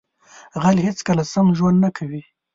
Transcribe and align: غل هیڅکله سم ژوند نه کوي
غل 0.61 0.77
هیڅکله 0.87 1.23
سم 1.33 1.47
ژوند 1.57 1.77
نه 1.83 1.89
کوي 1.97 2.21